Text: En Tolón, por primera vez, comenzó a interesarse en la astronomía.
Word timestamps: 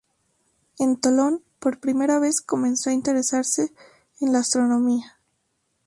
En 0.79 0.99
Tolón, 0.99 1.43
por 1.59 1.79
primera 1.79 2.17
vez, 2.17 2.41
comenzó 2.41 2.89
a 2.89 2.93
interesarse 2.93 3.71
en 4.19 4.33
la 4.33 4.39
astronomía. 4.39 5.19